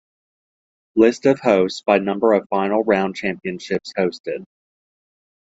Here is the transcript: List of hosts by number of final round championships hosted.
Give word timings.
List 0.95 1.27
of 1.27 1.39
hosts 1.41 1.83
by 1.85 1.99
number 1.99 2.33
of 2.33 2.47
final 2.49 2.83
round 2.83 3.15
championships 3.15 3.93
hosted. 3.95 4.43